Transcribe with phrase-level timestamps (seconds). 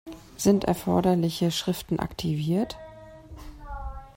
[0.35, 2.75] Sind erforderliche Schriften aktiviert?